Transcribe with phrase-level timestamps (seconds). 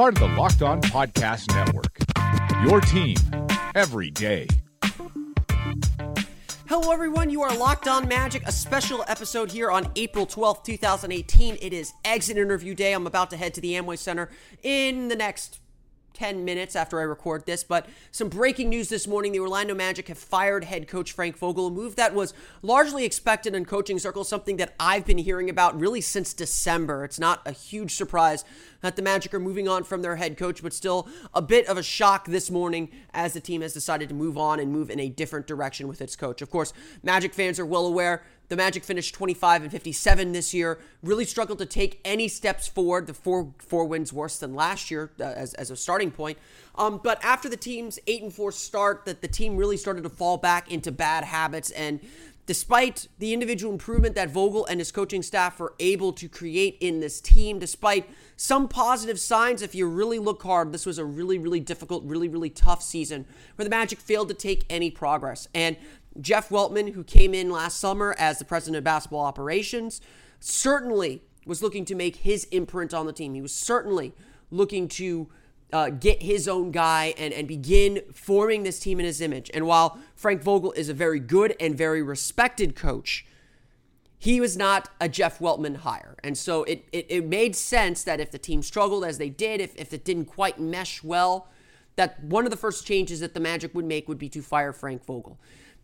[0.00, 1.98] part of the Locked On Podcast Network.
[2.66, 3.18] Your team
[3.74, 4.46] every day.
[6.66, 7.28] Hello, everyone.
[7.28, 11.58] You are Locked On Magic, a special episode here on April 12th, 2018.
[11.60, 12.94] It is exit interview day.
[12.94, 14.30] I'm about to head to the Amway Center
[14.62, 15.59] in the next
[16.20, 19.32] 10 minutes after I record this, but some breaking news this morning.
[19.32, 23.54] The Orlando Magic have fired head coach Frank Vogel, a move that was largely expected
[23.54, 27.04] in coaching circles, something that I've been hearing about really since December.
[27.04, 28.44] It's not a huge surprise
[28.82, 31.78] that the Magic are moving on from their head coach, but still a bit of
[31.78, 35.00] a shock this morning as the team has decided to move on and move in
[35.00, 36.42] a different direction with its coach.
[36.42, 40.80] Of course, Magic fans are well aware the Magic finished 25 and 57 this year.
[41.02, 43.06] Really struggled to take any steps forward.
[43.06, 46.36] The four four wins worse than last year uh, as, as a starting point.
[46.74, 50.10] Um, but after the team's eight and four start, that the team really started to
[50.10, 51.70] fall back into bad habits.
[51.70, 52.00] And
[52.46, 56.98] despite the individual improvement that Vogel and his coaching staff were able to create in
[56.98, 61.38] this team, despite some positive signs, if you really look hard, this was a really
[61.38, 65.46] really difficult, really really tough season where the Magic failed to take any progress.
[65.54, 65.76] And
[66.20, 70.00] Jeff Weltman, who came in last summer as the president of basketball operations,
[70.40, 73.34] certainly was looking to make his imprint on the team.
[73.34, 74.12] He was certainly
[74.50, 75.28] looking to
[75.72, 79.50] uh, get his own guy and, and begin forming this team in his image.
[79.54, 83.24] And while Frank Vogel is a very good and very respected coach,
[84.18, 86.16] he was not a Jeff Weltman hire.
[86.22, 89.60] And so it, it, it made sense that if the team struggled as they did,
[89.60, 91.48] if, if it didn't quite mesh well,
[91.96, 94.72] that one of the first changes that the Magic would make would be to fire
[94.72, 95.38] Frank Vogel.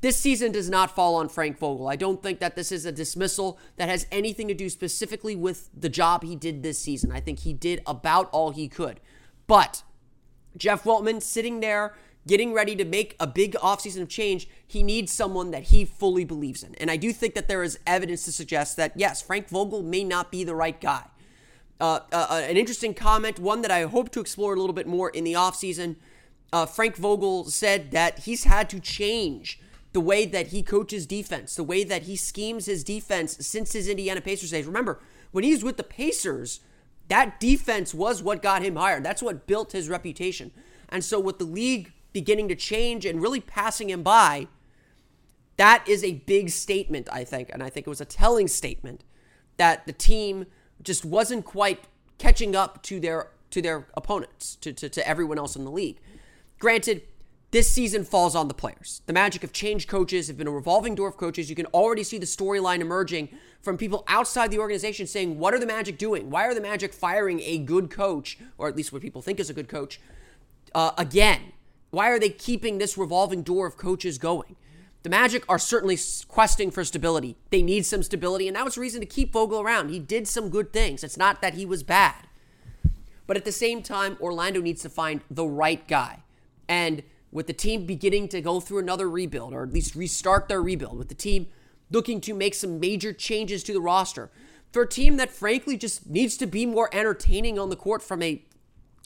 [0.00, 1.88] This season does not fall on Frank Vogel.
[1.88, 5.68] I don't think that this is a dismissal that has anything to do specifically with
[5.78, 7.12] the job he did this season.
[7.12, 9.00] I think he did about all he could.
[9.46, 9.82] But
[10.56, 11.94] Jeff Weltman sitting there
[12.26, 16.24] getting ready to make a big offseason of change, he needs someone that he fully
[16.24, 16.74] believes in.
[16.76, 20.04] And I do think that there is evidence to suggest that, yes, Frank Vogel may
[20.04, 21.04] not be the right guy.
[21.80, 24.86] Uh, uh, uh an interesting comment, one that I hope to explore a little bit
[24.86, 25.96] more in the offseason.
[26.52, 29.60] Uh, Frank Vogel said that he's had to change
[29.92, 33.88] the way that he coaches defense, the way that he schemes his defense since his
[33.88, 34.66] Indiana Pacers days.
[34.66, 35.00] Remember,
[35.32, 36.60] when he was with the Pacers,
[37.08, 39.04] that defense was what got him hired.
[39.04, 40.52] That's what built his reputation.
[40.88, 44.48] And so, with the league beginning to change and really passing him by,
[45.56, 47.50] that is a big statement, I think.
[47.52, 49.04] And I think it was a telling statement
[49.56, 50.46] that the team
[50.82, 51.84] just wasn't quite
[52.18, 55.98] catching up to their to their opponents, to, to, to everyone else in the league.
[56.60, 57.02] Granted,
[57.50, 59.02] this season falls on the players.
[59.06, 61.50] The Magic have changed coaches, have been a revolving door of coaches.
[61.50, 63.28] You can already see the storyline emerging
[63.60, 66.30] from people outside the organization saying, What are the Magic doing?
[66.30, 69.50] Why are the Magic firing a good coach, or at least what people think is
[69.50, 70.00] a good coach,
[70.74, 71.52] uh, again?
[71.90, 74.54] Why are they keeping this revolving door of coaches going?
[75.02, 75.98] The Magic are certainly
[76.28, 77.36] questing for stability.
[77.50, 79.88] They need some stability, and that was reason to keep Vogel around.
[79.88, 81.02] He did some good things.
[81.02, 82.28] It's not that he was bad.
[83.26, 86.22] But at the same time, Orlando needs to find the right guy.
[86.68, 90.62] And with the team beginning to go through another rebuild or at least restart their
[90.62, 91.46] rebuild, with the team
[91.90, 94.30] looking to make some major changes to the roster.
[94.72, 98.22] For a team that frankly just needs to be more entertaining on the court from
[98.22, 98.44] a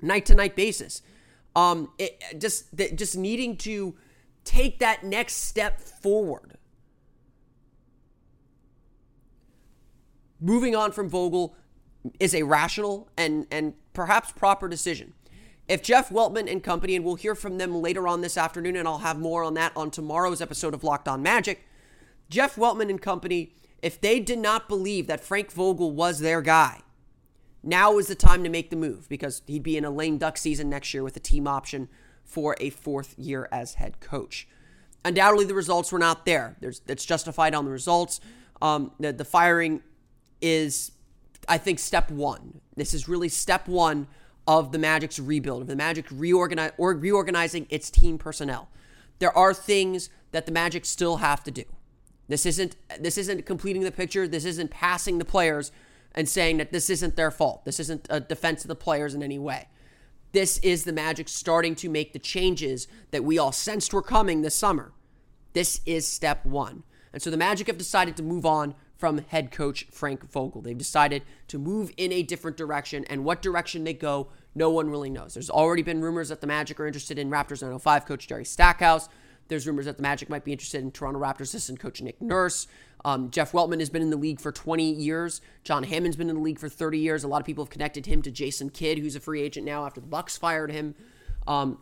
[0.00, 1.02] night to night basis.
[1.56, 3.96] Um, it, just just needing to
[4.44, 6.56] take that next step forward.
[10.40, 11.56] Moving on from Vogel
[12.20, 15.14] is a rational and and perhaps proper decision.
[15.68, 18.88] If Jeff Weltman and company, and we'll hear from them later on this afternoon, and
[18.88, 21.62] I'll have more on that on tomorrow's episode of Locked On Magic.
[22.30, 26.80] Jeff Weltman and company, if they did not believe that Frank Vogel was their guy,
[27.62, 30.38] now is the time to make the move because he'd be in a lame duck
[30.38, 31.90] season next year with a team option
[32.24, 34.48] for a fourth year as head coach.
[35.04, 36.56] Undoubtedly, the results were not there.
[36.60, 38.20] There's, it's justified on the results.
[38.62, 39.82] Um, the, the firing
[40.40, 40.92] is,
[41.46, 42.62] I think, step one.
[42.74, 44.06] This is really step one
[44.48, 48.70] of the Magic's rebuild, of the Magic reorganize, or reorganizing its team personnel.
[49.18, 51.64] There are things that the Magic still have to do.
[52.28, 54.26] This isn't this isn't completing the picture.
[54.26, 55.70] This isn't passing the players
[56.14, 57.66] and saying that this isn't their fault.
[57.66, 59.68] This isn't a defense of the players in any way.
[60.32, 64.40] This is the Magic starting to make the changes that we all sensed were coming
[64.40, 64.92] this summer.
[65.52, 66.84] This is step one.
[67.12, 70.60] And so the Magic have decided to move on from head coach Frank Vogel.
[70.60, 74.90] They've decided to move in a different direction, and what direction they go, no one
[74.90, 75.34] really knows.
[75.34, 79.08] There's already been rumors that the Magic are interested in Raptors 905 coach Jerry Stackhouse.
[79.46, 82.66] There's rumors that the Magic might be interested in Toronto Raptors assistant coach Nick Nurse.
[83.04, 85.40] Um, Jeff Weltman has been in the league for 20 years.
[85.62, 87.22] John Hammond's been in the league for 30 years.
[87.22, 89.86] A lot of people have connected him to Jason Kidd, who's a free agent now
[89.86, 90.96] after the Bucks fired him.
[91.46, 91.78] Um,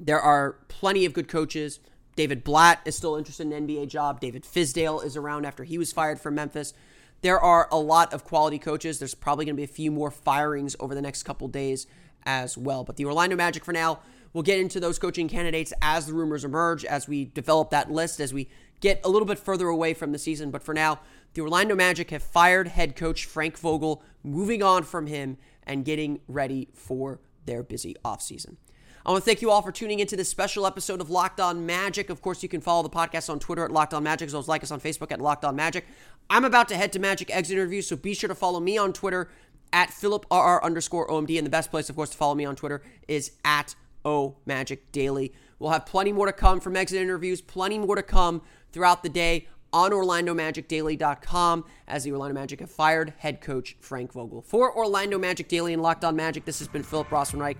[0.00, 1.78] there are plenty of good coaches.
[2.20, 4.20] David Blatt is still interested in an NBA job.
[4.20, 6.74] David Fizdale is around after he was fired from Memphis.
[7.22, 8.98] There are a lot of quality coaches.
[8.98, 11.86] There's probably going to be a few more firings over the next couple days
[12.26, 12.84] as well.
[12.84, 14.00] But the Orlando Magic for now,
[14.34, 18.20] we'll get into those coaching candidates as the rumors emerge, as we develop that list,
[18.20, 18.50] as we
[18.80, 20.50] get a little bit further away from the season.
[20.50, 21.00] But for now,
[21.32, 26.20] the Orlando Magic have fired head coach Frank Vogel, moving on from him and getting
[26.28, 28.56] ready for their busy offseason.
[29.04, 31.64] I want to thank you all for tuning into this special episode of Locked On
[31.64, 32.10] Magic.
[32.10, 34.40] Of course, you can follow the podcast on Twitter at Locked On Magic, as well
[34.40, 35.86] as like us on Facebook at Locked On Magic.
[36.28, 38.92] I'm about to head to Magic Exit Interview, so be sure to follow me on
[38.92, 39.30] Twitter
[39.72, 41.38] at PhilipRR underscore OMD.
[41.38, 43.74] And the best place, of course, to follow me on Twitter is at
[44.04, 45.32] O Magic Daily.
[45.58, 49.08] We'll have plenty more to come from exit interviews, plenty more to come throughout the
[49.08, 54.42] day on OrlandoMagicDaily.com as the Orlando Magic have fired head coach Frank Vogel.
[54.42, 57.56] For Orlando Magic Daily and Locked On Magic, this has been Philip Rossman-Reich.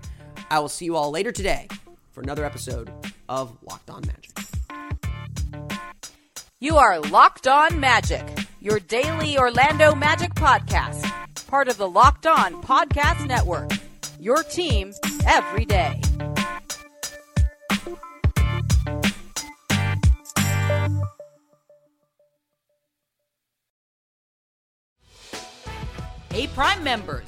[0.51, 1.69] I will see you all later today
[2.11, 2.91] for another episode
[3.29, 4.31] of Locked On Magic.
[6.59, 8.27] You are Locked On Magic,
[8.59, 11.09] your daily Orlando Magic podcast,
[11.47, 13.71] part of the Locked On Podcast Network.
[14.19, 14.91] Your team
[15.25, 16.01] every day.
[26.33, 27.27] Hey, Prime members,